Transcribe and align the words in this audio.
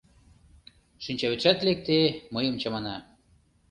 Шинчавӱдшат 1.03 1.59
лекте, 1.67 1.99
мыйым 2.33 2.55
чамана. 2.61 2.95